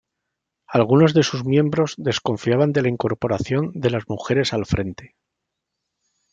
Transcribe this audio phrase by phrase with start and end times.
[0.65, 5.15] Algunos de sus miembros desconfiaban de la incorporación de las mujeres al frente.